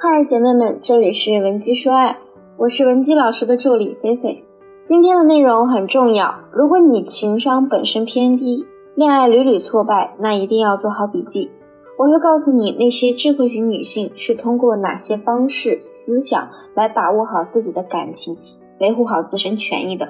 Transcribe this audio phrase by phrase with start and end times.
[0.00, 2.20] 嗨，姐妹们，这里是文姬说爱，
[2.58, 4.44] 我是文姬老师的助理 C C。
[4.84, 8.64] 今天的内容很重要，如果你情商本身偏低，
[8.94, 11.50] 恋爱屡屡挫败，那一定要做好笔记。
[11.98, 18.36] 我会告诉你那些智慧型女性是通过哪些方式、思想来把握好自己的感情，
[18.78, 20.08] 维护好自身权益的。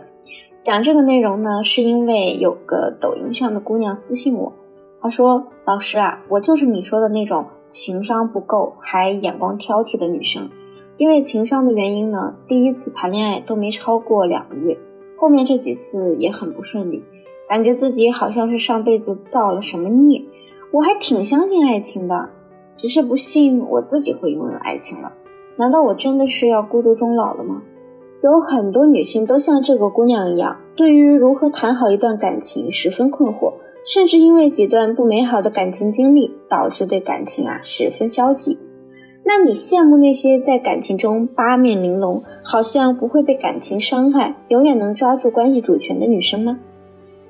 [0.60, 4.52] 讲这个内容呢，是因为有个抖音上的姑娘私信我，
[5.00, 10.48] 她说：“老师啊，我就是你说的那种。”情商不够还眼光挑剔的女生，
[10.96, 14.76] 因为情商的原因呢，第一次谈恋爱都没超过两个月，
[15.16, 17.04] 后面这几次也很不顺利，
[17.48, 20.24] 感觉自己好像是上辈子造了什么孽。
[20.72, 22.30] 我还挺相信爱情的，
[22.76, 25.12] 只是不信我自己会拥有爱情了。
[25.56, 27.62] 难道我真的是要孤独终老了吗？
[28.22, 33.52] 有很多女性都像这个姑娘一样，对于如何谈好一段感情十分困惑。
[33.90, 38.58] 甚至因为几段不美好的感情经历，导致对感情啊十分消极。
[39.24, 46.58] 那你羡慕那些在感情中八面玲珑，好像不会被感情伤害，永远能抓住关系主权的女生吗？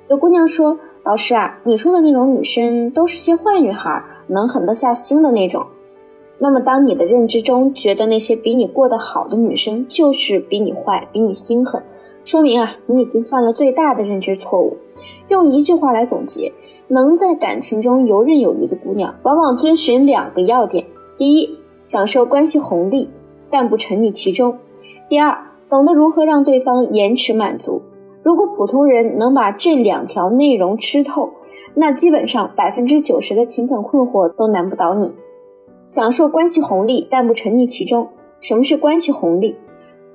[0.08, 5.64] 有姑娘说：“老师啊，你说的那种女生都是些坏女孩，能狠得下心的那种。”
[6.40, 11.82] 那么，当你的认知中觉得那些比你过得好的女生就是比你坏、比你心狠。
[12.24, 14.76] 说明啊，你已经犯了最大的认知错误。
[15.28, 16.52] 用一句话来总结，
[16.86, 20.84] 能在感情中游刃有余的姑娘，往往遵循两个要点：
[21.16, 23.08] 第一，享受关系红利，
[23.50, 24.52] 但不沉溺其中；
[25.08, 25.36] 第二，
[25.68, 27.82] 懂得如何让对方延迟满足。
[28.22, 31.30] 如果普通人能把这两条内容吃透，
[31.74, 35.14] 那基本上百分之九十的情感困惑都难不倒你。
[35.88, 38.08] 享受关系红利，但不沉溺其中。
[38.40, 39.56] 什么是关系红利？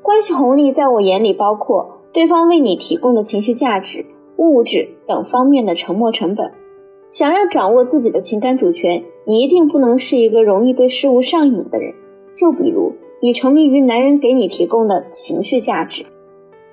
[0.03, 1.99] 关系红利在我眼里包括。
[2.13, 4.05] 对方为你提供的情绪价值、
[4.37, 6.51] 物质等方面的沉没成本。
[7.09, 11.91] 想要掌握自己的情感主权，你一定不能是一个容易对事物上瘾的人。
[12.35, 16.05] 就比如，你沉迷于男人给你提供的情绪价值。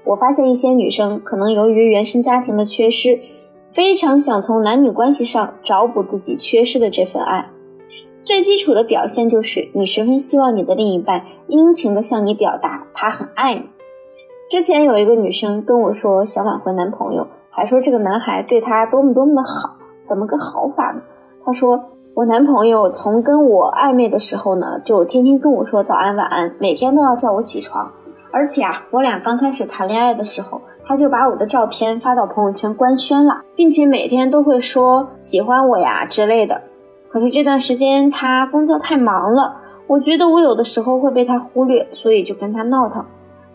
[0.05, 3.19] 我发现一些女生可能由于原生家庭的缺失，
[3.71, 7.51] 非常想从男女关系上找补自己缺失的这份爱。
[8.23, 13.63] 最基础的表现就是，你十分希望你的另一半殷勤地向你表达他很爱你。
[14.51, 21.01] 之前有一个女生跟我说想挽回男朋友，还说这个男孩对她多么多么的好，怎么个好法呢？
[21.45, 21.83] 她说
[22.15, 27.91] 我男朋友从跟我暧昧的时候呢，就天天跟我说早安晚安，每天都要叫我起床，
[28.33, 36.61] 而且啊，我俩刚开始谈恋爱的时候，他就把我的照片发到朋友圈官宣了，并且每天都会说喜欢我呀之类的。
[37.11, 39.57] 可是这段时间他工作太忙了，
[39.89, 43.05] 我觉得我有的时候会被他忽略，所以就跟他闹腾。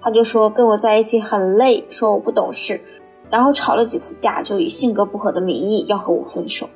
[0.02, 2.82] 他就说跟我在一起很累，说我不懂事，
[3.30, 6.68] 然后吵了几次架，就以性格不合的名义要和我分手。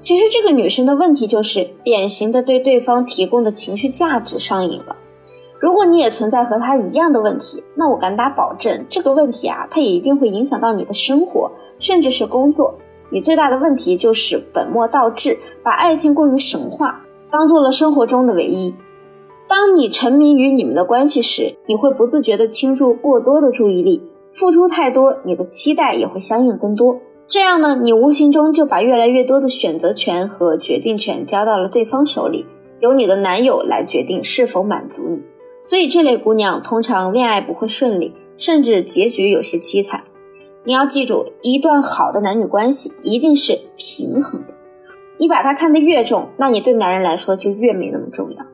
[0.00, 4.96] 其实这个女生的问题就是典型的对对方提供的情绪价值上瘾了。
[5.60, 12.74] 如果你也存在和她一样的问题，那我敢打保证，这个问题啊，它也一定会影响到你的生活，甚至是工作。
[13.10, 17.00] 你最大的问题就是本末倒置，把爱情过于神话，
[17.30, 18.74] 当做了生活中的唯一。
[19.48, 24.00] 当你沉迷于你们的关系时，你会不自觉地倾注过多的注意力，
[24.32, 27.00] 付出太多，你的期待也会相应增多。
[27.26, 32.46] 这样呢，你无形中就把越来越多的选择权和决定权交到了对方手里，
[32.80, 35.22] 由你的男友来决定是否满足你。
[35.62, 40.04] 所以这类姑娘通常恋爱不会顺利，甚至结局有些凄惨。
[40.64, 44.54] 你要记住，一段好的男女关系一定是平衡的。
[45.16, 48.44] 你把它看得越重，那你对男人来说就越没那么重要。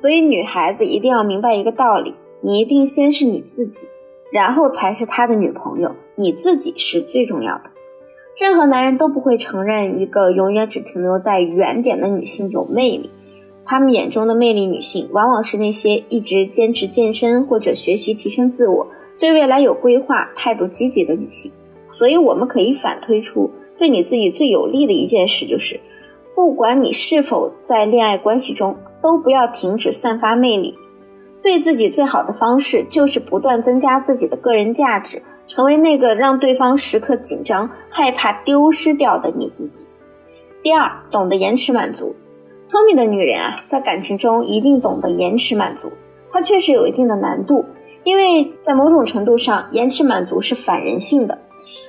[0.00, 3.86] 所以，女孩子一定要明白一个道理：你一定先是你自己，
[4.30, 5.94] 然后才是他的女朋友。
[6.16, 7.70] 你自己是最重要的。
[8.38, 13.10] 任何男人都不会承认一个永远只停留在原点的女性有魅力。
[13.64, 18.86] 他们眼中的魅力女性，往往是那些一直坚持健身或者学习提升自我、
[19.18, 21.50] 对未来有规划、态度积极的女性。
[21.90, 25.80] 所以，我们可以反推出，对你自己最有利的一件事就是，
[26.34, 28.76] 不管你是否在恋爱关系中。
[29.02, 30.76] 都不要停止散发魅力，
[31.40, 39.86] 对自己最好的方式就是不断增加自己的个人价值，成为那个让对方时刻紧张、害怕丢失掉的你自己。
[40.60, 42.16] 第二，懂得延迟满足。
[42.64, 45.92] 聪明的女人啊，在感情中一定懂得延迟满足。
[46.32, 47.64] 它确实有一定的难度，
[48.06, 51.36] 因为在某种程度上，延迟满足是反人性的。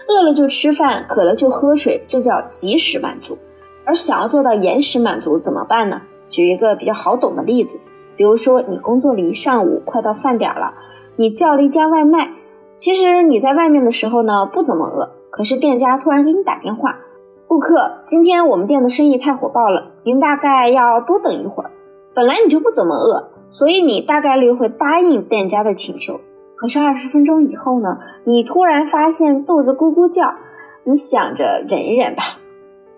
[0.08, 3.38] 饿了就吃饭，渴了就喝水，这叫及时满足。
[3.86, 6.02] 而想要做到延时满足，怎么办呢？
[6.28, 7.80] 举一个比较好懂的例子，
[8.16, 10.74] 比如说你工作了一上午，快到饭点了，
[11.18, 12.32] 你叫了一家外卖。
[12.78, 16.98] 其实你在外面的时候呢，不怎么饿，可是店家突然给你打电话，
[17.48, 21.70] 顾客，今天我们店的生意太火爆了，您大概要多等一会儿。
[22.16, 26.20] 本来你就不怎么饿，所以你大概率会答应店家的请求。
[26.56, 30.34] 可是二十分钟以后呢，你突然发现肚子咕咕叫，
[30.84, 32.24] 你想着忍一忍吧。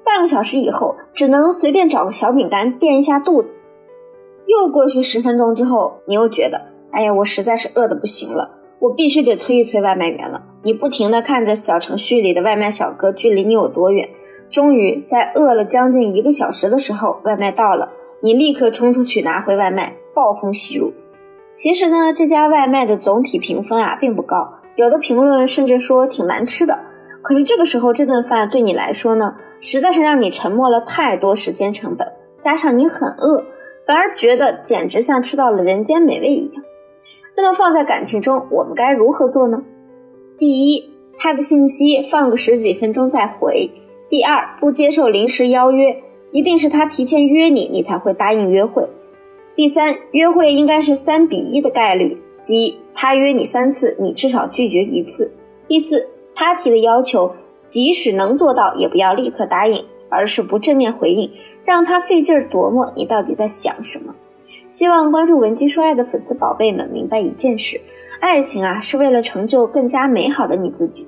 [0.05, 3.57] 半个小时以后，只能随便找个小饼干垫一下肚子。
[4.47, 6.59] 又过去十分钟之后，你又觉得，
[6.91, 8.49] 哎呀，我实在是饿得不行了，
[8.79, 10.41] 我必须得催一催外卖员了。
[10.63, 14.09] 你不停地看着小程序里的外卖小哥距离你有多远，
[14.49, 17.91] 终于在饿了将近一个小时的时候，外卖到了，
[18.21, 20.93] 你立刻冲出去拿回外卖，暴风吸入。
[21.53, 26.79] 其实呢，这家外卖的总体评分啊并不高，有的评论甚至说挺难吃的。
[27.21, 32.07] 可是这个时候，这顿饭对你来说呢，实在是让你沉默了太多时间成本，
[32.39, 33.43] 加上你很饿，
[33.85, 36.63] 反而觉得简直像吃到了人间美味一样。
[37.35, 39.61] 那么放在感情中，我们该如何做呢？
[40.37, 43.69] 第一，他的信息放个十几分钟再回；
[44.09, 46.01] 第二，不接受临时邀约，
[46.31, 48.83] 一定是他提前约你，你才会答应约会；
[49.55, 55.31] 第三，约会应该是三比一的概率，即他约你三次，你至少拒绝一次；
[55.67, 57.31] 第四，他提的要求，
[57.65, 61.29] 即使能做到，也不要立刻答应，而是不正面回应，
[61.65, 64.15] 让他费劲琢磨你到底在想什么。
[64.69, 67.81] 希望关注文姬说爱的粉丝宝贝们明白一件事。
[68.21, 71.07] 爱情啊，是为了成就更加美好的你自己。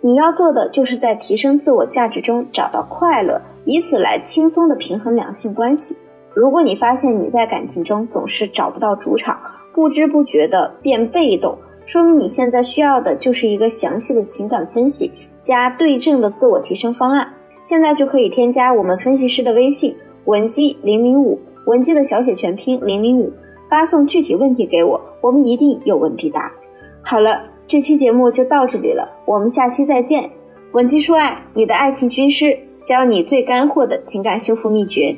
[0.00, 5.96] 你要做的，就是在提升自我价值中找到快乐，以此来轻松的平衡两性关系。
[6.34, 9.38] 如果你发现你在感情中总是找不到主场，
[9.74, 17.34] 不知不觉的变被动，说明你现在需要的就是一个详细的情感分析加对症的自我提升方案。
[17.64, 19.94] 现在就可以添加我们分析师的微信
[20.24, 23.32] 文姬零零五，文姬的小写全拼零零五。
[23.70, 26.52] 发送具体问题给我，我们一定有问必答。
[27.02, 30.28] 好了，这期节目就到这里了，我们下期再见。
[30.72, 32.54] 文姬说爱，你的爱情军师，
[32.84, 35.16] 教你最干货的情感修复秘诀。